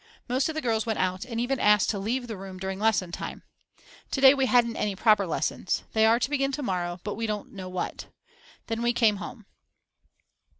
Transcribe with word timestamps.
Most 0.27 0.49
of 0.49 0.55
the 0.55 0.61
girls 0.61 0.83
went 0.87 0.97
out, 0.97 1.25
and 1.25 1.39
even 1.39 1.59
asked 1.59 1.91
to 1.91 1.99
leave 1.99 2.25
the 2.25 2.35
room 2.35 2.57
during 2.57 2.79
lesson 2.79 3.11
time. 3.11 3.43
To 4.09 4.19
day 4.19 4.33
we 4.33 4.47
hadn't 4.47 4.75
any 4.75 4.95
proper 4.95 5.27
lessons. 5.27 5.83
They 5.93 6.07
are 6.07 6.19
to 6.21 6.29
begin 6.31 6.51
to 6.53 6.63
morrow, 6.63 6.99
but 7.03 7.13
we 7.13 7.27
don't 7.27 7.51
know 7.53 7.69
what. 7.69 8.07
Then 8.65 8.81
we 8.81 8.93
came 8.93 9.17
home. 9.17 9.45